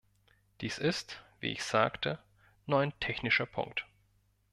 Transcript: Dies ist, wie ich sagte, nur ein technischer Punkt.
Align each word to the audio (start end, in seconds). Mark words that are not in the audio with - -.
Dies 0.61 0.79
ist, 0.79 1.21
wie 1.41 1.51
ich 1.51 1.63
sagte, 1.63 2.17
nur 2.65 2.79
ein 2.79 2.99
technischer 2.99 3.45
Punkt. 3.45 3.85